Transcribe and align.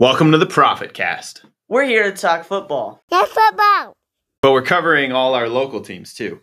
Welcome 0.00 0.32
to 0.32 0.38
the 0.38 0.46
Profit 0.46 0.92
Cast. 0.92 1.44
We're 1.68 1.84
here 1.84 2.10
to 2.10 2.16
talk 2.16 2.44
football. 2.44 3.02
That's 3.10 3.30
football. 3.30 3.94
But 4.42 4.52
we're 4.52 4.62
covering 4.62 5.12
all 5.12 5.34
our 5.34 5.48
local 5.48 5.80
teams 5.80 6.14
too. 6.14 6.40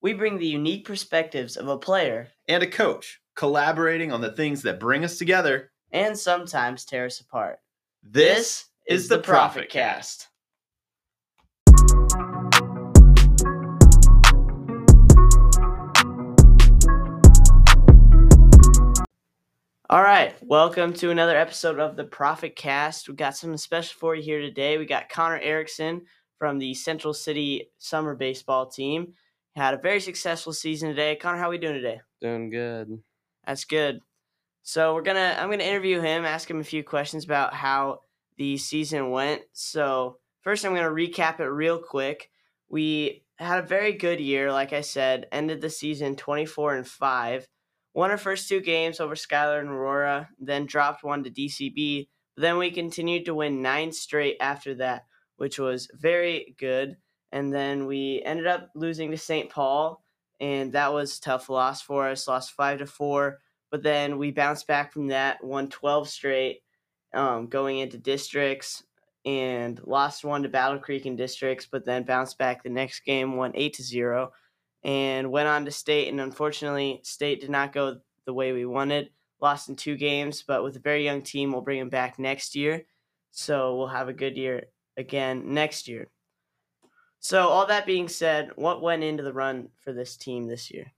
We 0.00 0.12
bring 0.12 0.38
the 0.38 0.46
unique 0.46 0.84
perspectives 0.86 1.56
of 1.56 1.68
a 1.68 1.78
player 1.78 2.28
And 2.48 2.62
a 2.62 2.66
coach, 2.66 3.20
collaborating 3.36 4.12
on 4.12 4.20
the 4.20 4.32
things 4.32 4.62
that 4.62 4.80
bring 4.80 5.04
us 5.04 5.18
together. 5.18 5.70
and 5.92 6.18
sometimes 6.18 6.84
tear 6.84 7.06
us 7.06 7.20
apart. 7.20 7.58
This 8.02 8.66
is 8.86 9.08
the 9.08 9.18
Profit 9.18 9.68
Cast. 9.68 10.28
All 19.90 20.02
right, 20.02 20.34
welcome 20.40 20.94
to 20.94 21.10
another 21.10 21.36
episode 21.36 21.78
of 21.78 21.94
the 21.94 22.04
Profit 22.04 22.56
Cast. 22.56 23.06
We 23.06 23.14
got 23.16 23.36
something 23.36 23.58
special 23.58 23.94
for 23.98 24.14
you 24.14 24.22
here 24.22 24.40
today. 24.40 24.78
We 24.78 24.86
got 24.86 25.10
Conner 25.10 25.38
Erickson 25.38 26.06
from 26.38 26.58
the 26.58 26.72
Central 26.72 27.12
City 27.12 27.70
Summer 27.76 28.14
Baseball 28.14 28.64
team. 28.64 29.12
Had 29.54 29.74
a 29.74 29.78
very 29.78 30.00
successful 30.00 30.54
season 30.54 30.88
today. 30.88 31.16
Connor, 31.16 31.36
how 31.36 31.48
are 31.48 31.50
we 31.50 31.58
doing 31.58 31.74
today? 31.74 32.00
Doing 32.22 32.48
good. 32.48 32.98
That's 33.46 33.66
good. 33.66 34.00
So 34.62 34.94
we're 34.94 35.02
gonna 35.02 35.36
I'm 35.38 35.50
gonna 35.50 35.64
interview 35.64 36.00
him, 36.00 36.24
ask 36.24 36.50
him 36.50 36.60
a 36.60 36.64
few 36.64 36.82
questions 36.82 37.26
about 37.26 37.52
how 37.52 38.00
the 38.38 38.56
season 38.56 39.10
went. 39.10 39.42
So 39.52 40.16
first 40.40 40.64
I'm 40.64 40.74
gonna 40.74 40.88
recap 40.88 41.40
it 41.40 41.44
real 41.44 41.78
quick. 41.78 42.30
We 42.70 43.26
had 43.36 43.58
a 43.58 43.66
very 43.66 43.92
good 43.92 44.18
year, 44.18 44.50
like 44.50 44.72
I 44.72 44.80
said, 44.80 45.26
ended 45.30 45.60
the 45.60 45.68
season 45.68 46.16
24 46.16 46.76
and 46.76 46.88
5. 46.88 47.48
Won 47.94 48.10
our 48.10 48.18
first 48.18 48.48
two 48.48 48.60
games 48.60 48.98
over 48.98 49.14
Schuyler 49.14 49.60
and 49.60 49.68
Aurora, 49.68 50.28
then 50.40 50.66
dropped 50.66 51.04
one 51.04 51.22
to 51.22 51.30
DCB. 51.30 52.08
Then 52.36 52.58
we 52.58 52.72
continued 52.72 53.24
to 53.26 53.34
win 53.34 53.62
nine 53.62 53.92
straight 53.92 54.36
after 54.40 54.74
that, 54.76 55.06
which 55.36 55.60
was 55.60 55.88
very 55.94 56.56
good. 56.58 56.96
And 57.30 57.52
then 57.52 57.86
we 57.86 58.20
ended 58.24 58.48
up 58.48 58.70
losing 58.74 59.12
to 59.12 59.16
St. 59.16 59.48
Paul, 59.48 60.04
and 60.40 60.72
that 60.72 60.92
was 60.92 61.18
a 61.18 61.20
tough 61.20 61.48
loss 61.48 61.82
for 61.82 62.08
us. 62.08 62.26
Lost 62.26 62.52
five 62.52 62.78
to 62.78 62.86
four, 62.86 63.38
but 63.70 63.84
then 63.84 64.18
we 64.18 64.32
bounced 64.32 64.66
back 64.66 64.92
from 64.92 65.08
that, 65.08 65.42
won 65.42 65.68
12 65.68 66.08
straight, 66.08 66.62
um, 67.12 67.46
going 67.46 67.78
into 67.78 67.98
districts, 67.98 68.82
and 69.24 69.80
lost 69.84 70.24
one 70.24 70.42
to 70.42 70.48
Battle 70.48 70.78
Creek 70.80 71.06
in 71.06 71.14
districts, 71.14 71.66
but 71.70 71.84
then 71.86 72.02
bounced 72.02 72.38
back 72.38 72.62
the 72.62 72.70
next 72.70 73.00
game, 73.00 73.36
won 73.36 73.52
eight 73.54 73.74
to 73.74 73.84
zero, 73.84 74.32
and 74.84 75.30
went 75.30 75.48
on 75.48 75.64
to 75.64 75.70
state. 75.70 76.08
And 76.08 76.20
unfortunately, 76.20 77.00
state 77.02 77.40
did 77.40 77.50
not 77.50 77.72
go 77.72 77.96
the 78.26 78.34
way 78.34 78.52
we 78.52 78.66
wanted. 78.66 79.10
Lost 79.40 79.68
in 79.68 79.76
two 79.76 79.96
games, 79.96 80.44
but 80.46 80.62
with 80.62 80.76
a 80.76 80.80
very 80.80 81.04
young 81.04 81.22
team, 81.22 81.52
we'll 81.52 81.60
bring 81.60 81.78
them 81.78 81.90
back 81.90 82.18
next 82.18 82.54
year. 82.54 82.84
So 83.30 83.76
we'll 83.76 83.88
have 83.88 84.08
a 84.08 84.12
good 84.12 84.36
year 84.36 84.64
again 84.96 85.52
next 85.52 85.88
year. 85.88 86.08
So 87.18 87.48
all 87.48 87.66
that 87.66 87.86
being 87.86 88.08
said, 88.08 88.50
what 88.56 88.82
went 88.82 89.02
into 89.02 89.22
the 89.22 89.32
run 89.32 89.68
for 89.82 89.92
this 89.92 90.16
team 90.16 90.46
this 90.46 90.70
year? 90.70 90.92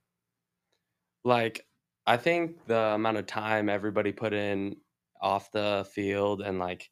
Like, 1.23 1.65
I 2.05 2.17
think 2.17 2.65
the 2.67 2.77
amount 2.77 3.17
of 3.17 3.25
time 3.25 3.69
everybody 3.69 4.11
put 4.11 4.33
in 4.33 4.77
off 5.21 5.51
the 5.51 5.87
field 5.93 6.41
and 6.41 6.59
like 6.59 6.89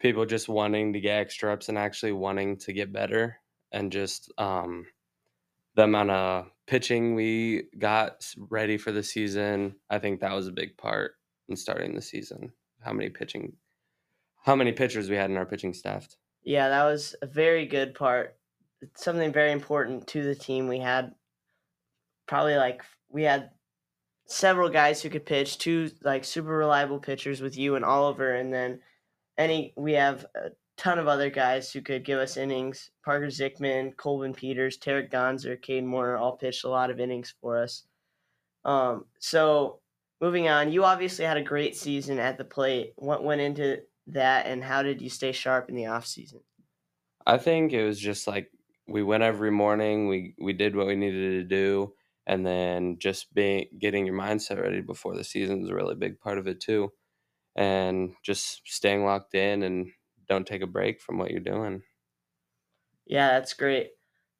people 0.00 0.26
just 0.26 0.48
wanting 0.48 0.92
to 0.92 1.00
get 1.00 1.20
extra 1.20 1.50
reps 1.50 1.68
and 1.68 1.78
actually 1.78 2.12
wanting 2.12 2.56
to 2.58 2.72
get 2.72 2.92
better 2.92 3.38
and 3.70 3.92
just 3.92 4.32
um 4.36 4.84
the 5.74 5.84
amount 5.84 6.10
of 6.10 6.50
pitching 6.66 7.14
we 7.14 7.64
got 7.78 8.26
ready 8.36 8.76
for 8.76 8.92
the 8.92 9.02
season, 9.02 9.76
I 9.90 9.98
think 9.98 10.20
that 10.20 10.34
was 10.34 10.46
a 10.46 10.52
big 10.52 10.76
part 10.76 11.12
in 11.48 11.56
starting 11.56 11.94
the 11.94 12.02
season. 12.02 12.52
How 12.80 12.92
many 12.92 13.10
pitching 13.10 13.54
how 14.42 14.56
many 14.56 14.72
pitchers 14.72 15.08
we 15.08 15.16
had 15.16 15.30
in 15.30 15.36
our 15.36 15.46
pitching 15.46 15.72
staff. 15.72 16.08
Yeah, 16.44 16.68
that 16.68 16.84
was 16.84 17.14
a 17.22 17.26
very 17.26 17.66
good 17.66 17.94
part. 17.94 18.36
It's 18.80 19.04
something 19.04 19.32
very 19.32 19.52
important 19.52 20.08
to 20.08 20.22
the 20.22 20.34
team. 20.34 20.66
We 20.66 20.80
had 20.80 21.14
probably 22.26 22.56
like 22.56 22.82
we 23.08 23.22
had 23.22 23.50
several 24.26 24.68
guys 24.68 25.00
who 25.00 25.10
could 25.10 25.24
pitch, 25.24 25.58
two 25.58 25.90
like 26.02 26.24
super 26.24 26.48
reliable 26.48 26.98
pitchers 26.98 27.40
with 27.40 27.56
you 27.56 27.76
and 27.76 27.84
Oliver, 27.84 28.34
and 28.34 28.52
then 28.52 28.80
any 29.38 29.72
we 29.76 29.92
have 29.92 30.26
a 30.34 30.50
ton 30.82 30.98
of 30.98 31.06
other 31.06 31.30
guys 31.30 31.70
who 31.70 31.80
could 31.80 32.04
give 32.04 32.18
us 32.18 32.36
innings. 32.36 32.90
Parker 33.04 33.26
Zickman, 33.26 33.96
Colvin 33.96 34.34
Peters, 34.34 34.76
Tarek 34.76 35.12
Gonzer, 35.12 35.60
Cade 35.60 35.84
Moore 35.84 36.16
all 36.16 36.36
pitched 36.36 36.64
a 36.64 36.68
lot 36.68 36.90
of 36.90 36.98
innings 36.98 37.32
for 37.40 37.62
us. 37.62 37.84
Um, 38.64 39.04
so 39.20 39.80
moving 40.20 40.48
on, 40.48 40.72
you 40.72 40.84
obviously 40.84 41.24
had 41.24 41.36
a 41.36 41.42
great 41.42 41.76
season 41.76 42.18
at 42.18 42.36
the 42.36 42.44
plate. 42.44 42.94
What 42.96 43.22
went 43.22 43.40
into 43.40 43.82
that, 44.08 44.46
and 44.46 44.64
how 44.64 44.82
did 44.82 45.00
you 45.00 45.08
stay 45.08 45.30
sharp 45.30 45.68
in 45.68 45.76
the 45.76 45.86
off 45.86 46.04
season? 46.04 46.40
I 47.24 47.38
think 47.38 47.72
it 47.72 47.84
was 47.84 48.00
just 48.00 48.26
like 48.26 48.50
we 48.88 49.04
went 49.04 49.22
every 49.22 49.52
morning. 49.52 50.08
We 50.08 50.34
we 50.40 50.52
did 50.52 50.74
what 50.74 50.88
we 50.88 50.96
needed 50.96 51.42
to 51.42 51.44
do, 51.44 51.94
and 52.26 52.44
then 52.44 52.98
just 52.98 53.32
being 53.32 53.66
getting 53.78 54.04
your 54.04 54.16
mindset 54.16 54.60
ready 54.60 54.80
before 54.80 55.14
the 55.14 55.22
season 55.22 55.62
is 55.62 55.68
a 55.68 55.74
really 55.76 55.94
big 55.94 56.18
part 56.18 56.38
of 56.38 56.48
it 56.48 56.60
too, 56.60 56.92
and 57.54 58.14
just 58.24 58.62
staying 58.64 59.04
locked 59.04 59.36
in 59.36 59.62
and 59.62 59.92
don't 60.32 60.46
take 60.46 60.62
a 60.62 60.66
break 60.66 61.00
from 61.00 61.18
what 61.18 61.30
you're 61.30 61.40
doing. 61.40 61.82
Yeah, 63.06 63.28
that's 63.38 63.54
great. 63.54 63.92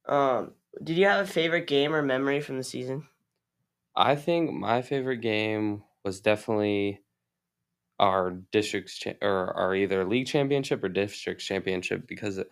Um, 0.07 0.55
did 0.83 0.97
you 0.97 1.07
have 1.07 1.25
a 1.25 1.31
favorite 1.31 1.67
game 1.67 1.95
or 1.95 2.03
memory 2.03 2.41
from 2.41 2.57
the 2.57 2.65
season? 2.65 3.09
I 3.95 4.17
think 4.17 4.53
my 4.53 4.83
favorite 4.83 5.19
game 5.19 5.85
was 6.05 6.21
definitely 6.21 7.03
our 7.99 8.31
districts 8.31 8.99
cha- 8.99 9.15
or 9.23 9.55
our 9.55 9.75
either 9.75 10.05
league 10.05 10.27
championship 10.27 10.83
or 10.85 10.89
districts 10.89 11.45
championship 11.45 12.07
because 12.07 12.39
it, 12.39 12.49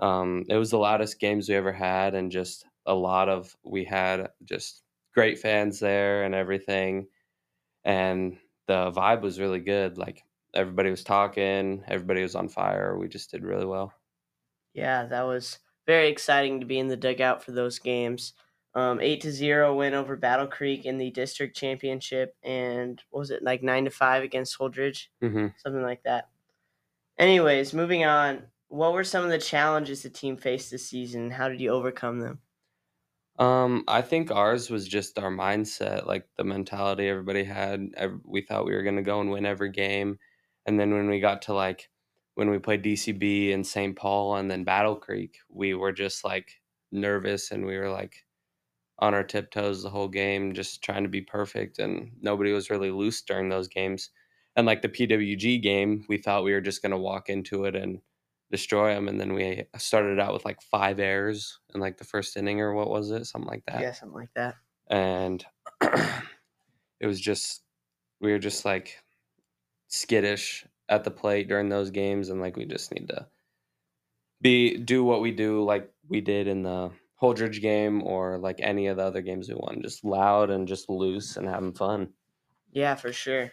um, 0.00 0.44
it 0.48 0.56
was 0.56 0.70
the 0.70 0.78
loudest 0.78 1.20
games 1.20 1.48
we 1.48 1.54
ever 1.56 1.72
had 1.72 2.14
and 2.14 2.32
just 2.32 2.66
a 2.86 2.94
lot 2.94 3.28
of 3.28 3.56
we 3.64 3.84
had 3.84 4.30
just 4.44 4.84
great 5.14 5.38
fans 5.38 5.80
there 5.80 6.24
and 6.24 6.34
everything 6.34 7.08
and 7.84 8.38
the 8.68 8.92
vibe 8.92 9.22
was 9.22 9.40
really 9.40 9.60
good 9.60 9.98
like 9.98 10.24
everybody 10.56 10.90
was 10.90 11.04
talking 11.04 11.84
everybody 11.88 12.22
was 12.22 12.34
on 12.36 12.48
fire 12.48 12.98
we 12.98 13.08
just 13.08 13.30
did 13.30 13.44
really 13.44 13.66
well 13.66 13.92
Yeah, 14.72 15.06
that 15.06 15.22
was 15.22 15.58
very 15.86 16.08
exciting 16.08 16.60
to 16.60 16.66
be 16.66 16.78
in 16.78 16.88
the 16.88 16.96
dugout 16.96 17.42
for 17.42 17.52
those 17.52 17.78
games. 17.78 18.34
Um, 18.74 19.00
eight 19.00 19.22
to 19.22 19.32
zero 19.32 19.74
win 19.74 19.94
over 19.94 20.16
Battle 20.16 20.46
Creek 20.46 20.84
in 20.84 20.98
the 20.98 21.10
district 21.10 21.56
championship, 21.56 22.36
and 22.42 23.02
what 23.08 23.20
was 23.20 23.30
it 23.30 23.42
like 23.42 23.62
nine 23.62 23.84
to 23.86 23.90
five 23.90 24.22
against 24.22 24.58
Holdrege, 24.58 25.08
hmm 25.20 25.48
something 25.56 25.82
like 25.82 26.02
that. 26.02 26.30
Anyways, 27.18 27.74
moving 27.74 28.04
on. 28.04 28.50
What 28.68 28.94
were 28.94 29.04
some 29.04 29.24
of 29.24 29.30
the 29.30 29.38
challenges 29.38 30.02
the 30.04 30.10
team 30.10 30.36
faced 30.38 30.70
this 30.72 30.88
season? 30.88 31.30
How 31.32 31.48
did 31.48 31.60
you 31.60 31.70
overcome 31.70 32.20
them? 32.20 32.42
Um, 33.38 33.84
I 33.86 34.00
think 34.00 34.30
ours 34.30 34.70
was 34.70 34.88
just 34.88 35.18
our 35.18 35.30
mindset, 35.30 36.06
like 36.06 36.26
the 36.36 36.44
mentality 36.44 37.06
everybody 37.08 37.44
had. 37.44 37.90
We 38.24 38.40
thought 38.40 38.64
we 38.64 38.74
were 38.74 38.82
going 38.82 38.96
to 38.96 39.02
go 39.02 39.20
and 39.20 39.30
win 39.30 39.44
every 39.44 39.70
game. 39.70 40.18
And 40.66 40.78
then 40.78 40.92
when 40.92 41.08
we 41.08 41.20
got 41.20 41.42
to 41.42 41.54
like, 41.54 41.88
when 42.34 42.50
we 42.50 42.58
played 42.58 42.82
DCB 42.82 43.54
and 43.54 43.66
St. 43.66 43.96
Paul 43.96 44.36
and 44.36 44.50
then 44.50 44.64
Battle 44.64 44.96
Creek, 44.96 45.38
we 45.48 45.74
were 45.74 45.92
just 45.92 46.24
like 46.24 46.60
nervous 46.92 47.50
and 47.50 47.64
we 47.64 47.78
were 47.78 47.90
like 47.90 48.26
on 48.98 49.14
our 49.14 49.22
tiptoes 49.22 49.82
the 49.82 49.90
whole 49.90 50.08
game, 50.08 50.54
just 50.54 50.82
trying 50.82 51.02
to 51.02 51.08
be 51.08 51.20
perfect. 51.20 51.78
And 51.78 52.12
nobody 52.20 52.52
was 52.52 52.70
really 52.70 52.90
loose 52.90 53.22
during 53.22 53.48
those 53.48 53.68
games. 53.68 54.10
And 54.56 54.66
like 54.66 54.82
the 54.82 54.88
PWG 54.88 55.62
game, 55.62 56.04
we 56.08 56.18
thought 56.18 56.44
we 56.44 56.52
were 56.52 56.60
just 56.60 56.82
going 56.82 56.92
to 56.92 56.98
walk 56.98 57.28
into 57.28 57.64
it 57.64 57.76
and 57.76 58.00
destroy 58.50 58.94
them. 58.94 59.08
And 59.08 59.20
then 59.20 59.34
we 59.34 59.64
started 59.76 60.18
out 60.18 60.32
with 60.32 60.44
like 60.44 60.62
five 60.62 60.98
errors 60.98 61.58
in 61.74 61.80
like 61.80 61.98
the 61.98 62.04
first 62.04 62.36
inning 62.36 62.60
or 62.60 62.74
what 62.74 62.90
was 62.90 63.10
it? 63.10 63.26
Something 63.26 63.50
like 63.50 63.64
that. 63.66 63.82
Yeah, 63.82 63.92
something 63.92 64.16
like 64.16 64.34
that. 64.34 64.54
And 64.88 65.44
it 67.00 67.06
was 67.06 67.20
just, 67.20 67.62
we 68.20 68.32
were 68.32 68.38
just 68.38 68.64
like 68.64 69.02
skittish 69.96 70.66
at 70.88 71.04
the 71.04 71.10
plate 71.10 71.48
during 71.48 71.68
those 71.68 71.90
games. 71.90 72.28
And 72.28 72.40
like 72.40 72.56
we 72.56 72.64
just 72.64 72.92
need 72.92 73.08
to 73.08 73.26
be, 74.40 74.76
do 74.76 75.04
what 75.04 75.20
we 75.20 75.32
do 75.32 75.64
like 75.64 75.90
we 76.08 76.20
did 76.20 76.46
in 76.46 76.62
the 76.62 76.90
Holdrege 77.20 77.60
game 77.60 78.02
or 78.02 78.38
like 78.38 78.60
any 78.60 78.88
of 78.88 78.98
the 78.98 79.04
other 79.04 79.22
games 79.22 79.48
we 79.48 79.54
won. 79.54 79.82
Just 79.82 80.04
loud 80.04 80.50
and 80.50 80.68
just 80.68 80.88
loose 80.88 81.36
and 81.36 81.48
having 81.48 81.72
fun. 81.72 82.10
Yeah, 82.72 82.94
for 82.94 83.12
sure. 83.12 83.52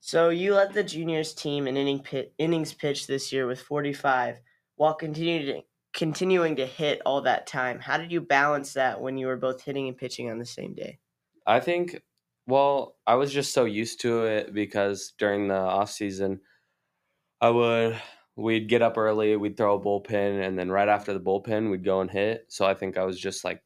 So 0.00 0.28
you 0.28 0.54
led 0.54 0.72
the 0.72 0.84
juniors 0.84 1.34
team 1.34 1.66
in 1.66 1.76
inning 1.76 2.00
pit, 2.00 2.34
innings 2.38 2.72
pitched 2.72 3.08
this 3.08 3.32
year 3.32 3.46
with 3.46 3.60
45, 3.60 4.38
while 4.76 4.94
continuing 4.94 5.62
continuing 5.94 6.56
to 6.56 6.66
hit 6.66 7.00
all 7.06 7.22
that 7.22 7.46
time. 7.46 7.80
How 7.80 7.96
did 7.96 8.12
you 8.12 8.20
balance 8.20 8.74
that 8.74 9.00
when 9.00 9.16
you 9.16 9.26
were 9.26 9.36
both 9.36 9.62
hitting 9.62 9.88
and 9.88 9.96
pitching 9.96 10.30
on 10.30 10.38
the 10.38 10.44
same 10.44 10.74
day? 10.74 10.98
I 11.46 11.58
think 11.58 12.02
well, 12.46 12.96
I 13.06 13.14
was 13.16 13.32
just 13.32 13.52
so 13.52 13.64
used 13.64 14.00
to 14.02 14.24
it 14.24 14.52
because 14.54 15.12
during 15.18 15.48
the 15.48 15.54
off 15.56 15.90
season 15.90 16.40
I 17.40 17.50
would 17.50 18.00
we'd 18.36 18.68
get 18.68 18.82
up 18.82 18.98
early, 18.98 19.36
we'd 19.36 19.56
throw 19.56 19.76
a 19.76 19.80
bullpen 19.80 20.46
and 20.46 20.58
then 20.58 20.70
right 20.70 20.88
after 20.88 21.12
the 21.12 21.20
bullpen 21.20 21.70
we'd 21.70 21.84
go 21.84 22.00
and 22.00 22.10
hit. 22.10 22.46
So 22.48 22.66
I 22.66 22.74
think 22.74 22.96
I 22.98 23.04
was 23.04 23.18
just 23.20 23.44
like 23.44 23.62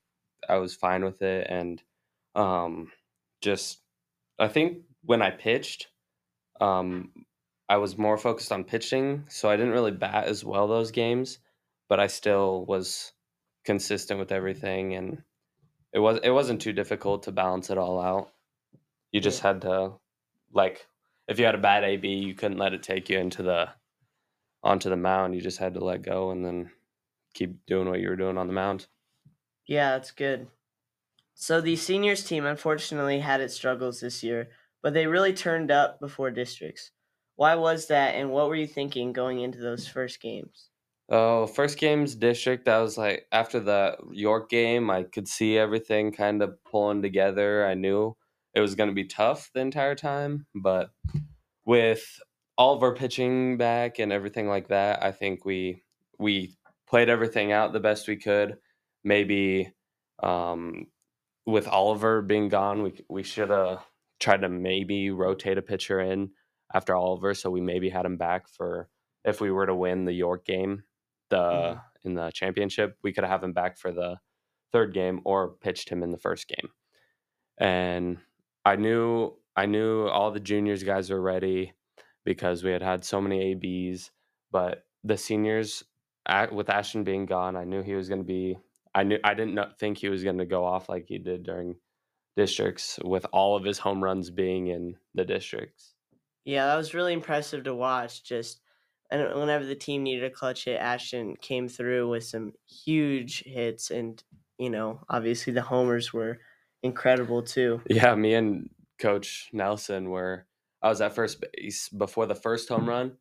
I 0.49 0.57
was 0.57 0.75
fine 0.75 1.05
with 1.05 1.23
it 1.23 1.47
and 1.51 1.83
um 2.35 2.93
just 3.43 3.83
I 4.39 4.49
think 4.49 4.85
when 5.05 5.23
I 5.23 5.31
pitched 5.31 5.89
um 6.61 7.13
I 7.69 7.79
was 7.79 7.99
more 7.99 8.19
focused 8.19 8.53
on 8.53 8.65
pitching, 8.65 9.27
so 9.31 9.49
I 9.51 9.57
didn't 9.57 9.73
really 9.73 9.93
bat 9.93 10.27
as 10.27 10.45
well 10.45 10.69
those 10.69 10.91
games, 10.93 11.39
but 11.89 12.01
I 12.01 12.09
still 12.09 12.67
was 12.67 13.13
consistent 13.65 14.21
with 14.21 14.33
everything 14.33 14.95
and 14.95 15.25
it 15.93 16.01
was 16.01 16.21
it 16.25 16.31
wasn't 16.31 16.63
too 16.63 16.73
difficult 16.75 17.25
to 17.25 17.33
balance 17.33 17.71
it 17.71 17.79
all 17.79 18.01
out. 18.01 18.33
You 19.13 19.21
just 19.21 19.41
had 19.41 19.63
to 19.63 19.95
like 20.53 20.87
if 21.29 21.39
you 21.39 21.45
had 21.45 21.55
a 21.55 21.59
bad 21.59 21.85
AB, 21.85 22.09
you 22.09 22.35
couldn't 22.35 22.59
let 22.59 22.75
it 22.75 22.83
take 22.83 23.09
you 23.09 23.19
into 23.19 23.43
the 23.43 23.71
onto 24.63 24.91
the 24.91 24.97
mound. 24.97 25.35
You 25.35 25.41
just 25.41 25.59
had 25.59 25.75
to 25.75 25.85
let 25.85 26.03
go 26.03 26.31
and 26.31 26.45
then 26.45 26.73
keep 27.35 27.65
doing 27.67 27.89
what 27.89 28.01
you 28.01 28.09
were 28.09 28.17
doing 28.17 28.39
on 28.39 28.47
the 28.47 28.53
mound. 28.53 28.89
Yeah, 29.67 29.93
that's 29.93 30.11
good. 30.11 30.49
So 31.35 31.61
the 31.61 31.77
seniors 31.77 32.25
team 32.25 32.45
unfortunately 32.45 33.21
had 33.21 33.41
its 33.41 33.55
struggles 33.55 34.01
this 34.01 34.23
year, 34.23 34.51
but 34.83 34.93
they 34.93 35.07
really 35.07 35.33
turned 35.33 35.71
up 35.71 36.01
before 36.01 36.31
districts. 36.31 36.91
Why 37.37 37.55
was 37.55 37.87
that 37.87 38.15
and 38.17 38.31
what 38.31 38.49
were 38.49 38.57
you 38.57 38.67
thinking 38.67 39.13
going 39.13 39.41
into 39.41 39.59
those 39.59 39.89
first 39.89 40.21
games? 40.21 40.69
Oh, 41.09 41.47
first 41.47 41.79
game's 41.79 42.15
district. 42.15 42.69
I 42.69 42.81
was 42.81 42.99
like, 42.99 43.27
after 43.33 43.59
the 43.59 43.97
York 44.13 44.51
game, 44.51 44.91
I 44.91 45.05
could 45.05 45.27
see 45.27 45.57
everything 45.57 46.13
kind 46.13 46.43
of 46.43 46.63
pulling 46.65 47.03
together. 47.03 47.67
I 47.67 47.75
knew 47.75 48.17
it 48.55 48.61
was 48.61 48.75
going 48.75 48.89
to 48.89 48.95
be 48.95 49.05
tough 49.05 49.51
the 49.55 49.61
entire 49.61 49.95
time, 49.95 50.47
but 50.55 50.91
with 51.65 52.05
all 52.57 52.75
of 52.75 52.83
our 52.83 52.95
pitching 52.95 53.57
back 53.57 53.99
and 53.99 54.13
everything 54.13 54.49
like 54.49 54.69
that, 54.69 55.03
I 55.03 55.13
think 55.13 55.45
we 55.45 55.83
we 56.19 56.57
played 56.89 57.09
everything 57.09 57.53
out 57.53 57.73
the 57.73 57.81
best 57.81 58.09
we 58.09 58.17
could. 58.17 58.59
Maybe 59.05 59.73
um, 60.23 60.87
with 61.47 61.69
Oliver 61.69 62.23
being 62.23 62.49
gone, 62.49 62.83
we 62.83 63.05
we 63.09 63.23
should 63.23 63.51
have 63.51 63.85
tried 64.19 64.43
to 64.43 64.49
maybe 64.49 65.11
rotate 65.11 65.59
a 65.59 65.63
pitcher 65.63 66.01
in 66.01 66.31
after 66.75 66.95
Oliver, 66.95 67.35
so 67.35 67.51
we 67.51 67.61
maybe 67.61 67.89
had 67.89 68.05
him 68.05 68.17
back 68.17 68.49
for 68.49 68.89
if 69.25 69.41
we 69.41 69.51
were 69.51 69.67
to 69.67 69.75
win 69.75 70.05
the 70.05 70.13
York 70.13 70.45
game 70.45 70.83
the 71.31 71.37
mm. 71.37 71.81
in 72.05 72.15
the 72.15 72.31
championship, 72.33 72.99
we 73.03 73.13
could 73.13 73.25
have 73.25 73.43
him 73.43 73.53
back 73.53 73.79
for 73.79 73.91
the 73.93 74.19
third 74.73 74.93
game 74.93 75.21
or 75.25 75.55
pitched 75.61 75.89
him 75.89 76.03
in 76.03 76.11
the 76.11 76.19
first 76.19 76.47
game. 76.47 76.69
And 77.59 78.19
I 78.65 78.77
knew 78.77 79.35
I 79.57 79.67
knew 79.67 80.07
all 80.07 80.31
the 80.31 80.41
juniors 80.41 80.83
guys 80.83 81.11
were 81.11 81.21
ready 81.21 81.73
because 82.25 82.63
we 82.63 82.71
had 82.71 82.83
had 82.83 83.05
so 83.05 83.21
many 83.21 83.53
ABs, 83.53 84.11
but 84.51 84.85
the 85.05 85.17
seniors 85.17 85.85
with 86.53 86.71
Ashton 86.71 87.05
being 87.05 87.27
gone, 87.27 87.57
I 87.57 87.65
knew 87.65 87.83
he 87.83 87.95
was 87.95 88.09
going 88.09 88.21
to 88.21 88.27
be 88.27 88.59
I 88.95 89.05
knew 89.05 89.19
I 89.25 89.35
didn't 89.35 89.59
think 89.79 89.99
he 89.99 90.09
was 90.09 90.25
going 90.25 90.39
to 90.39 90.47
go 90.47 90.65
off 90.65 90.89
like 90.89 91.07
he 91.07 91.19
did 91.19 91.45
during 91.45 91.77
districts 92.37 92.99
with 93.05 93.27
all 93.33 93.57
of 93.57 93.65
his 93.65 93.79
home 93.79 94.03
runs 94.03 94.31
being 94.31 94.69
in 94.69 94.97
the 95.15 95.25
districts. 95.25 95.95
Yeah, 96.45 96.67
that 96.67 96.77
was 96.77 96.95
really 96.95 97.13
impressive 97.13 97.65
to 97.65 97.75
watch 97.75 98.25
just 98.25 98.61
and 99.11 99.35
whenever 99.35 99.65
the 99.65 99.75
team 99.75 100.05
needed 100.05 100.25
a 100.25 100.31
clutch 100.31 100.67
hit, 100.67 100.81
Ashton 100.81 101.35
came 101.41 101.69
through 101.69 102.09
with 102.09 102.25
some 102.25 102.53
huge 102.69 103.43
hits, 103.45 103.91
and 103.91 104.23
you 104.59 104.71
know, 104.71 105.01
obviously 105.09 105.53
the 105.53 105.63
homers 105.63 106.13
were 106.13 106.39
incredible 106.83 107.43
too. 107.43 107.81
Yeah, 107.89 108.15
me 108.15 108.35
and 108.35 108.71
Coach 108.99 109.51
Nelson 109.53 110.11
were. 110.11 110.47
I 110.83 110.89
was 110.89 111.01
at 111.01 111.15
first 111.15 111.45
base 111.55 111.89
before 111.89 112.27
the 112.27 112.35
first 112.35 112.69
home 112.69 112.89
run. 112.89 113.13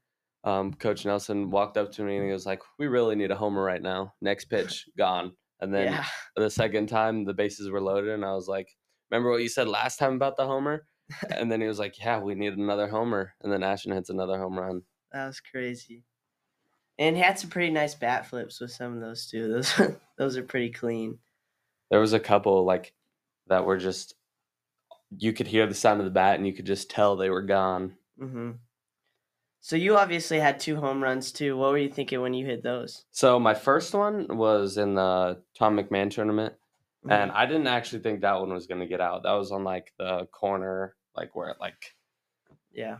Um, 0.45 0.73
Coach 0.73 1.05
Nelson 1.05 1.51
walked 1.51 1.75
up 1.75 1.91
to 1.93 2.03
me 2.03 2.17
and 2.17 2.25
he 2.25 2.31
was 2.31 2.45
like, 2.45 2.61
"We 2.77 2.87
really 2.87 3.15
need 3.15 3.31
a 3.31 3.35
homer 3.35 3.61
right 3.63 3.81
now. 3.81 4.13
Next 4.21 4.45
pitch, 4.45 4.87
gone." 4.97 5.33
And 5.59 5.73
then 5.73 5.91
yeah. 5.91 6.05
the 6.35 6.49
second 6.49 6.87
time, 6.87 7.25
the 7.25 7.33
bases 7.33 7.69
were 7.69 7.81
loaded, 7.81 8.11
and 8.11 8.23
I 8.23 8.33
was 8.33 8.47
like, 8.47 8.69
"Remember 9.11 9.29
what 9.31 9.41
you 9.41 9.49
said 9.49 9.67
last 9.67 9.97
time 9.97 10.13
about 10.13 10.37
the 10.37 10.45
homer?" 10.45 10.87
and 11.31 11.51
then 11.51 11.59
he 11.59 11.67
was 11.67 11.79
like, 11.79 11.99
"Yeah, 11.99 12.19
we 12.19 12.35
need 12.35 12.53
another 12.53 12.87
homer." 12.87 13.33
And 13.41 13.51
then 13.51 13.63
Ashton 13.63 13.91
hits 13.91 14.09
another 14.09 14.37
home 14.37 14.57
run. 14.57 14.83
That 15.11 15.27
was 15.27 15.39
crazy. 15.41 16.03
And 16.97 17.15
he 17.15 17.21
had 17.21 17.39
some 17.39 17.49
pretty 17.49 17.71
nice 17.71 17.95
bat 17.95 18.27
flips 18.27 18.59
with 18.59 18.71
some 18.71 18.93
of 18.93 19.01
those 19.01 19.27
too. 19.27 19.47
Those 19.47 19.73
those 20.17 20.37
are 20.37 20.43
pretty 20.43 20.69
clean. 20.69 21.17
There 21.89 21.99
was 21.99 22.13
a 22.13 22.19
couple 22.19 22.63
like 22.65 22.93
that 23.49 23.65
were 23.65 23.77
just 23.77 24.15
you 25.17 25.33
could 25.33 25.47
hear 25.47 25.65
the 25.65 25.73
sound 25.73 25.99
of 25.99 26.05
the 26.05 26.11
bat 26.11 26.35
and 26.35 26.45
you 26.45 26.53
could 26.53 26.65
just 26.65 26.89
tell 26.89 27.15
they 27.15 27.29
were 27.29 27.41
gone. 27.41 27.95
Mm-hmm. 28.21 28.51
So 29.61 29.75
you 29.75 29.97
obviously 29.97 30.39
had 30.39 30.59
two 30.59 30.77
home 30.77 31.03
runs 31.03 31.31
too. 31.31 31.57
What 31.57 31.71
were 31.71 31.77
you 31.77 31.89
thinking 31.89 32.21
when 32.21 32.33
you 32.33 32.45
hit 32.45 32.63
those? 32.63 33.05
So 33.11 33.39
my 33.39 33.53
first 33.53 33.93
one 33.93 34.37
was 34.37 34.77
in 34.77 34.95
the 34.95 35.41
Tom 35.57 35.77
McMahon 35.77 36.11
tournament, 36.11 36.53
mm-hmm. 37.03 37.11
and 37.11 37.31
I 37.31 37.45
didn't 37.45 37.67
actually 37.67 38.01
think 38.01 38.21
that 38.21 38.39
one 38.39 38.53
was 38.53 38.67
going 38.67 38.81
to 38.81 38.87
get 38.87 39.01
out. 39.01 39.23
That 39.23 39.33
was 39.33 39.51
on 39.51 39.63
like 39.63 39.93
the 39.97 40.27
corner, 40.31 40.95
like 41.15 41.35
where 41.35 41.49
it 41.49 41.57
like 41.59 41.95
yeah 42.71 42.97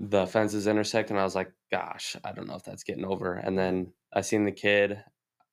the 0.00 0.26
fences 0.26 0.66
intersect 0.66 1.10
and 1.10 1.18
I 1.18 1.24
was 1.24 1.34
like, 1.34 1.52
gosh, 1.70 2.16
I 2.24 2.32
don't 2.32 2.46
know 2.46 2.56
if 2.56 2.64
that's 2.64 2.84
getting 2.84 3.04
over. 3.04 3.34
And 3.34 3.58
then 3.58 3.92
I 4.12 4.20
seen 4.22 4.44
the 4.44 4.52
kid. 4.52 5.02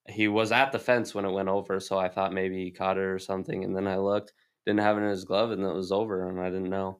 He 0.07 0.27
was 0.27 0.51
at 0.51 0.71
the 0.71 0.79
fence 0.79 1.13
when 1.13 1.25
it 1.25 1.31
went 1.31 1.49
over, 1.49 1.79
so 1.79 1.97
I 1.97 2.09
thought 2.09 2.33
maybe 2.33 2.63
he 2.63 2.71
caught 2.71 2.97
it 2.97 3.03
or 3.03 3.19
something. 3.19 3.63
And 3.63 3.75
then 3.75 3.87
I 3.87 3.97
looked, 3.97 4.33
didn't 4.65 4.79
have 4.81 4.97
it 4.97 5.01
in 5.01 5.09
his 5.09 5.25
glove, 5.25 5.51
and 5.51 5.63
it 5.63 5.73
was 5.73 5.91
over, 5.91 6.27
and 6.27 6.39
I 6.39 6.49
didn't 6.49 6.69
know. 6.69 6.99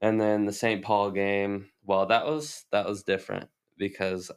And 0.00 0.20
then 0.20 0.44
the 0.44 0.52
St. 0.52 0.82
Paul 0.82 1.10
game, 1.10 1.70
well, 1.84 2.06
that 2.06 2.26
was 2.26 2.64
that 2.70 2.86
was 2.86 3.02
different 3.02 3.48
because 3.76 4.30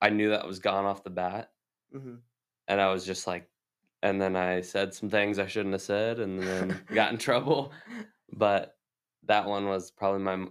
I 0.00 0.10
knew 0.10 0.30
that 0.30 0.46
was 0.46 0.58
gone 0.58 0.84
off 0.84 1.04
the 1.04 1.10
bat, 1.10 1.50
mm-hmm. 1.94 2.16
and 2.68 2.80
I 2.80 2.90
was 2.92 3.04
just 3.04 3.26
like, 3.26 3.48
and 4.02 4.20
then 4.20 4.36
I 4.36 4.62
said 4.62 4.94
some 4.94 5.10
things 5.10 5.38
I 5.38 5.46
shouldn't 5.46 5.74
have 5.74 5.82
said, 5.82 6.20
and 6.20 6.42
then 6.42 6.80
got 6.94 7.12
in 7.12 7.18
trouble. 7.18 7.72
But 8.32 8.76
that 9.24 9.46
one 9.46 9.66
was 9.66 9.90
probably 9.90 10.20
my 10.20 10.46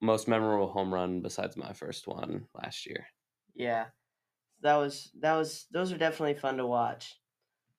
most 0.00 0.28
memorable 0.28 0.68
home 0.68 0.92
run 0.92 1.20
besides 1.20 1.56
my 1.56 1.72
first 1.72 2.06
one 2.06 2.46
last 2.54 2.86
year. 2.86 3.06
Yeah, 3.54 3.86
that 4.62 4.76
was 4.76 5.10
that 5.20 5.36
was 5.36 5.66
those 5.70 5.92
are 5.92 5.98
definitely 5.98 6.34
fun 6.34 6.56
to 6.58 6.66
watch. 6.66 7.16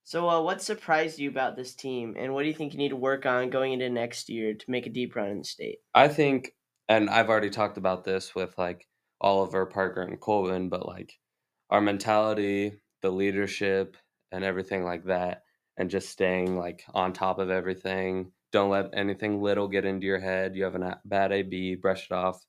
So, 0.04 0.28
uh, 0.28 0.42
what 0.42 0.62
surprised 0.62 1.20
you 1.20 1.30
about 1.30 1.56
this 1.56 1.76
team, 1.76 2.16
and 2.18 2.34
what 2.34 2.42
do 2.42 2.48
you 2.48 2.54
think 2.54 2.74
you 2.74 2.80
need 2.80 2.90
to 2.90 2.96
work 2.96 3.26
on 3.26 3.50
going 3.50 3.74
into 3.74 3.90
next 3.90 4.30
year 4.30 4.54
to 4.54 4.72
make 4.72 4.88
a 4.88 4.90
deep 4.90 5.16
run 5.16 5.30
in 5.30 5.38
the 5.40 5.44
state? 5.44 5.78
I 5.94 6.08
think, 6.08 6.54
and 6.90 7.10
I've 7.10 7.30
already 7.30 7.50
talked 7.50 7.78
about 7.78 8.04
this 8.04 8.34
with 8.34 8.58
like 8.58 8.88
Oliver, 9.22 9.66
Parker, 9.66 10.02
and 10.02 10.20
Colvin, 10.20 10.70
but 10.70 10.86
like 10.88 11.14
our 11.70 11.82
mentality, 11.82 12.82
the 13.02 13.12
leadership, 13.12 13.96
and 14.32 14.44
everything 14.44 14.84
like 14.84 15.06
that, 15.06 15.44
and 15.78 15.90
just 15.90 16.10
staying 16.10 16.58
like 16.58 16.84
on 16.94 17.14
top 17.14 17.40
of 17.40 17.50
everything, 17.50 18.32
don't 18.52 18.72
let 18.72 18.90
anything 18.94 19.42
little 19.42 19.68
get 19.68 19.86
into 19.86 20.08
your 20.08 20.20
head. 20.20 20.56
You 20.56 20.64
have 20.64 20.76
a 20.76 21.00
bad 21.06 21.32
AB, 21.32 21.76
brush 21.76 22.08
it 22.10 22.14
off, 22.14 22.44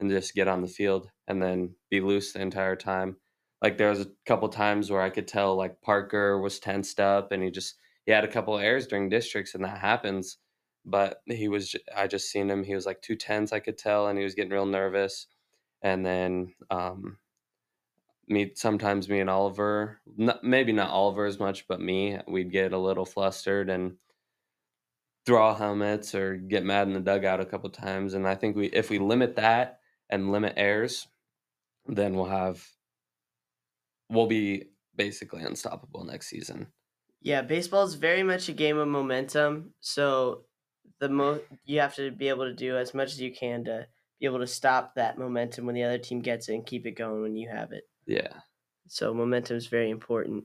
and 0.00 0.10
just 0.10 0.34
get 0.34 0.48
on 0.48 0.62
the 0.62 0.68
field, 0.68 1.08
and 1.28 1.42
then 1.42 1.74
be 1.90 2.00
loose 2.00 2.32
the 2.32 2.40
entire 2.40 2.76
time. 2.76 3.16
Like 3.62 3.78
there 3.78 3.90
was 3.90 4.00
a 4.00 4.10
couple 4.26 4.48
times 4.48 4.90
where 4.90 5.00
I 5.00 5.10
could 5.10 5.26
tell 5.28 5.56
like 5.56 5.80
Parker 5.82 6.40
was 6.40 6.58
tensed 6.58 7.00
up, 7.00 7.32
and 7.32 7.42
he 7.42 7.50
just 7.50 7.76
he 8.04 8.12
had 8.12 8.24
a 8.24 8.28
couple 8.28 8.58
errors 8.58 8.86
during 8.86 9.08
districts, 9.08 9.54
and 9.54 9.64
that 9.64 9.78
happens. 9.78 10.38
But 10.84 11.22
he 11.26 11.48
was 11.48 11.74
I 11.96 12.06
just 12.06 12.30
seen 12.30 12.50
him. 12.50 12.64
He 12.64 12.74
was 12.74 12.86
like 12.86 13.02
two 13.02 13.16
tense, 13.16 13.52
I 13.52 13.60
could 13.60 13.78
tell, 13.78 14.08
and 14.08 14.18
he 14.18 14.24
was 14.24 14.34
getting 14.34 14.52
real 14.52 14.66
nervous. 14.66 15.26
And 15.82 16.04
then 16.04 16.54
um, 16.70 17.18
me 18.28 18.52
sometimes 18.54 19.08
me 19.08 19.20
and 19.20 19.30
Oliver, 19.30 20.00
not, 20.16 20.42
maybe 20.44 20.72
not 20.72 20.90
Oliver 20.90 21.26
as 21.26 21.38
much, 21.38 21.66
but 21.68 21.80
me, 21.80 22.18
we'd 22.28 22.52
get 22.52 22.72
a 22.72 22.78
little 22.78 23.04
flustered 23.04 23.70
and 23.70 23.96
throw 25.24 25.54
helmets 25.54 26.14
or 26.14 26.36
get 26.36 26.64
mad 26.64 26.86
in 26.86 26.94
the 26.94 27.00
dugout 27.00 27.40
a 27.40 27.46
couple 27.46 27.68
times. 27.70 28.14
And 28.14 28.26
I 28.26 28.34
think 28.34 28.56
we 28.56 28.66
if 28.66 28.90
we 28.90 28.98
limit 28.98 29.36
that 29.36 29.80
and 30.10 30.32
limit 30.32 30.54
errors, 30.56 31.08
then 31.86 32.14
we'll 32.14 32.26
have 32.26 32.64
we'll 34.08 34.26
be 34.26 34.64
basically 34.94 35.42
unstoppable 35.42 36.04
next 36.04 36.28
season. 36.28 36.68
Yeah, 37.20 37.42
baseball 37.42 37.84
is 37.84 37.94
very 37.94 38.22
much 38.22 38.48
a 38.48 38.52
game 38.52 38.78
of 38.78 38.88
momentum. 38.88 39.74
So 39.80 40.42
the 41.00 41.08
mo 41.08 41.40
you 41.64 41.80
have 41.80 41.94
to 41.96 42.10
be 42.10 42.28
able 42.28 42.44
to 42.44 42.54
do 42.54 42.76
as 42.76 42.94
much 42.94 43.12
as 43.12 43.20
you 43.20 43.32
can 43.32 43.64
to 43.64 43.86
be 44.20 44.26
able 44.26 44.38
to 44.38 44.46
stop 44.46 44.94
that 44.94 45.18
momentum 45.18 45.66
when 45.66 45.74
the 45.74 45.82
other 45.82 45.98
team 45.98 46.20
gets 46.20 46.48
it 46.48 46.54
and 46.54 46.66
keep 46.66 46.86
it 46.86 46.92
going 46.92 47.22
when 47.22 47.36
you 47.36 47.48
have 47.48 47.72
it. 47.72 47.84
Yeah. 48.06 48.32
So 48.88 49.12
momentum 49.12 49.56
is 49.56 49.66
very 49.66 49.90
important. 49.90 50.44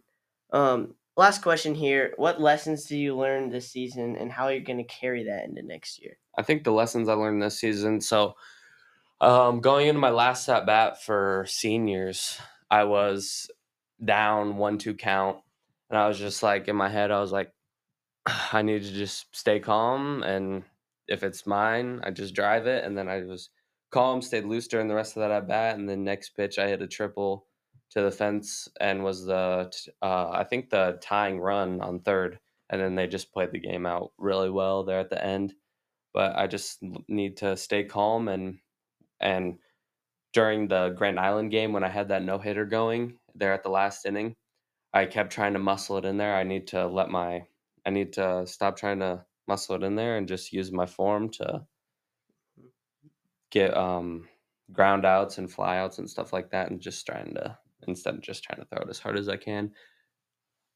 Um, 0.52 0.96
last 1.16 1.42
question 1.42 1.76
here. 1.76 2.14
What 2.18 2.42
lessons 2.42 2.86
did 2.86 2.98
you 2.98 3.16
learn 3.16 3.50
this 3.50 3.70
season 3.70 4.16
and 4.16 4.32
how 4.32 4.46
are 4.46 4.54
you 4.54 4.62
going 4.62 4.78
to 4.78 4.84
carry 4.84 5.24
that 5.26 5.46
into 5.46 5.62
next 5.62 6.02
year? 6.02 6.18
I 6.38 6.44
think 6.44 6.64
the 6.64 6.72
lessons 6.72 7.08
I 7.08 7.14
learned 7.14 7.42
this 7.42 7.60
season. 7.60 8.02
So, 8.02 8.34
um, 9.20 9.62
going 9.62 9.88
into 9.88 10.00
my 10.00 10.10
last 10.10 10.50
at 10.50 10.66
bat 10.66 11.04
for 11.04 11.46
seniors, 11.48 12.40
I 12.72 12.86
was 12.86 13.52
down 14.04 14.58
one 14.58 14.78
two 14.80 14.96
count, 14.96 15.40
and 15.90 16.00
I 16.00 16.08
was 16.08 16.18
just 16.18 16.42
like 16.42 16.68
in 16.70 16.76
my 16.76 16.90
head, 16.90 17.12
I 17.12 17.20
was 17.20 17.34
like, 17.34 17.52
I 18.54 18.64
need 18.64 18.84
to 18.84 18.92
just 18.94 19.36
stay 19.36 19.60
calm, 19.60 20.24
and 20.24 20.64
if 21.08 21.24
it's 21.24 21.46
mine, 21.46 22.02
I 22.04 22.12
just 22.12 22.34
drive 22.34 22.68
it, 22.68 22.86
and 22.86 22.98
then 22.98 23.10
I 23.10 23.22
was 23.24 23.50
calm, 23.92 24.22
stayed 24.22 24.46
loose 24.46 24.68
during 24.68 24.88
the 24.88 24.96
rest 24.96 25.18
of 25.18 25.22
that 25.22 25.32
at 25.32 25.48
bat, 25.48 25.78
and 25.78 25.88
then 25.88 26.04
next 26.06 26.30
pitch 26.32 26.58
I 26.58 26.68
hit 26.70 26.82
a 26.82 26.88
triple 26.88 27.46
to 27.92 28.02
the 28.02 28.12
fence 28.12 28.70
and 28.80 29.04
was 29.04 29.26
the 29.26 29.72
uh, 30.02 30.30
I 30.32 30.46
think 30.46 30.70
the 30.70 30.98
tying 31.02 31.40
run 31.40 31.82
on 31.82 32.00
third, 32.00 32.40
and 32.70 32.82
then 32.82 32.96
they 32.96 33.08
just 33.08 33.34
played 33.34 33.52
the 33.52 33.60
game 33.60 33.86
out 33.86 34.14
really 34.18 34.50
well 34.50 34.84
there 34.84 35.00
at 35.00 35.10
the 35.10 35.24
end. 35.24 35.54
But 36.14 36.38
I 36.38 36.48
just 36.48 36.80
need 37.08 37.38
to 37.38 37.58
stay 37.58 37.84
calm 37.84 38.28
and 38.30 38.60
and 39.20 39.60
during 40.34 40.68
the 40.68 40.90
Grand 40.90 41.20
Island 41.20 41.52
game 41.52 41.74
when 41.74 41.84
I 41.84 41.90
had 41.90 42.10
that 42.10 42.24
no 42.24 42.38
hitter 42.40 42.66
going 42.66 43.20
there 43.36 43.54
at 43.54 43.64
the 43.64 43.70
last 43.70 44.06
inning, 44.06 44.36
I 44.94 45.06
kept 45.06 45.32
trying 45.34 45.54
to 45.54 45.60
muscle 45.60 45.98
it 45.98 46.06
in 46.06 46.18
there. 46.18 46.36
I 46.36 46.44
need 46.44 46.68
to 46.68 46.88
let 46.88 47.10
my 47.10 47.48
I 47.86 47.90
need 47.90 48.14
to 48.14 48.46
stop 48.48 48.78
trying 48.78 49.00
to 49.00 49.26
muscle 49.48 49.76
it 49.76 49.84
in 49.84 49.96
there 49.96 50.18
and 50.18 50.28
just 50.28 50.54
use 50.54 50.72
my 50.72 50.86
form 50.86 51.30
to 51.32 51.66
get 53.50 53.76
um 53.76 54.28
ground 54.72 55.06
outs 55.06 55.38
and 55.38 55.52
fly 55.52 55.78
outs 55.78 55.98
and 55.98 56.10
stuff 56.10 56.32
like 56.32 56.52
that 56.52 56.72
and 56.72 56.82
just 56.82 57.06
trying 57.06 57.34
to 57.34 57.58
instead 57.88 58.14
of 58.14 58.22
just 58.22 58.44
trying 58.44 58.60
to 58.60 58.66
throw 58.66 58.82
it 58.84 58.90
as 58.90 59.00
hard 59.00 59.18
as 59.18 59.28
I 59.28 59.38
can. 59.38 59.74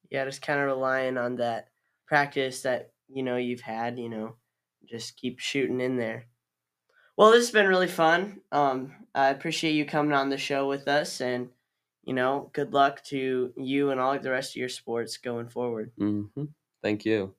Yeah, 0.09 0.25
just 0.25 0.41
kind 0.41 0.59
of 0.59 0.65
relying 0.67 1.17
on 1.17 1.35
that 1.37 1.69
practice 2.07 2.61
that 2.63 2.93
you 3.07 3.23
know 3.23 3.37
you've 3.37 3.61
had. 3.61 3.97
You 3.99 4.09
know, 4.09 4.35
just 4.85 5.17
keep 5.17 5.39
shooting 5.39 5.81
in 5.81 5.97
there. 5.97 6.27
Well, 7.17 7.31
this 7.31 7.45
has 7.45 7.51
been 7.51 7.67
really 7.67 7.87
fun. 7.87 8.41
Um, 8.51 8.93
I 9.13 9.29
appreciate 9.29 9.71
you 9.71 9.85
coming 9.85 10.11
on 10.11 10.29
the 10.29 10.37
show 10.37 10.67
with 10.67 10.87
us, 10.89 11.21
and 11.21 11.49
you 12.03 12.13
know, 12.13 12.49
good 12.53 12.73
luck 12.73 13.03
to 13.05 13.53
you 13.55 13.91
and 13.91 13.99
all 14.01 14.13
of 14.13 14.21
the 14.21 14.31
rest 14.31 14.51
of 14.51 14.57
your 14.57 14.69
sports 14.69 15.17
going 15.17 15.47
forward. 15.47 15.91
Mm-hmm. 15.97 16.43
Thank 16.83 17.05
you. 17.05 17.33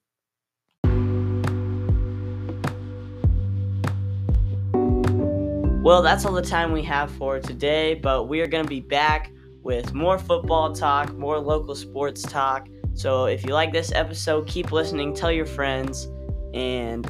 Well, 5.83 6.03
that's 6.03 6.25
all 6.25 6.33
the 6.33 6.43
time 6.43 6.73
we 6.73 6.83
have 6.83 7.13
for 7.13 7.39
today, 7.39 7.95
but 7.95 8.25
we 8.25 8.41
are 8.41 8.49
going 8.49 8.65
to 8.65 8.69
be 8.69 8.81
back 8.81 9.31
with 9.63 9.93
more 9.95 10.19
football 10.19 10.73
talk, 10.75 11.17
more 11.17 11.39
local 11.39 11.77
sports 11.77 12.23
talk. 12.23 12.67
So 12.95 13.27
if 13.27 13.45
you 13.45 13.53
like 13.53 13.73
this 13.73 13.93
episode, 13.93 14.49
keep 14.49 14.73
listening, 14.73 15.15
tell 15.15 15.31
your 15.31 15.47
friends, 15.47 16.09
and 16.55 17.09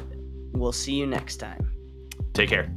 we'll 0.51 0.73
see 0.73 0.93
you 0.93 1.07
next 1.07 1.37
time. 1.37 1.66
Take 2.37 2.49
care. 2.49 2.76